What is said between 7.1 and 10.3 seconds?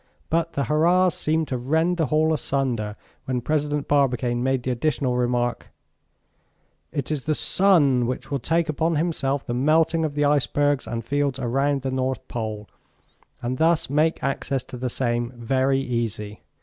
is the sun which will take upon himself the melting of the